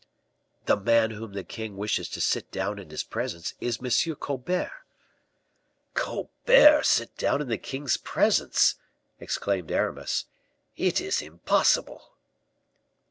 [0.65, 4.15] "The man whom the king wishes to sit down in his presence is M.
[4.15, 4.71] Colbert."
[5.93, 8.77] "Colbert sit down in the king's presence!"
[9.19, 10.25] exclaimed Aramis.
[10.75, 12.13] "It is impossible."